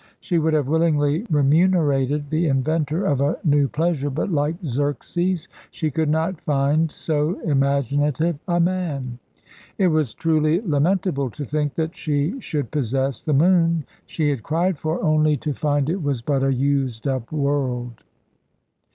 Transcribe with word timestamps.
She 0.19 0.39
would 0.39 0.55
have 0.55 0.67
willingly 0.67 1.27
remunerated 1.29 2.29
the 2.29 2.47
inventor 2.47 3.05
of 3.05 3.21
a 3.21 3.37
new 3.43 3.67
pleasure, 3.67 4.09
but 4.09 4.31
like 4.31 4.55
Xerxes, 4.65 5.47
she 5.69 5.91
could 5.91 6.09
not 6.09 6.41
find 6.41 6.91
so 6.91 7.39
imaginative 7.41 8.39
a 8.47 8.59
man. 8.59 9.19
It 9.77 9.89
was 9.89 10.15
truly 10.15 10.59
lamentable 10.61 11.29
to 11.29 11.45
think 11.45 11.75
that 11.75 11.95
she 11.95 12.39
should 12.41 12.71
possess 12.71 13.21
the 13.21 13.33
moon 13.33 13.85
she 14.07 14.31
had 14.31 14.41
cried 14.41 14.79
for, 14.79 14.99
only 15.03 15.37
to 15.37 15.53
find 15.53 15.87
it 15.87 16.01
was 16.01 16.23
but 16.23 16.41
a 16.41 16.51
used 16.51 17.07
up 17.07 17.31
world. 17.31 18.03